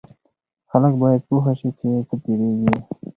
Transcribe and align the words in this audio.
خلک 0.71 0.93
باید 1.01 1.21
پوه 1.27 1.45
شي 1.59 1.69
چې 1.79 1.89
څه 2.07 2.15
تیریږي. 2.23 2.71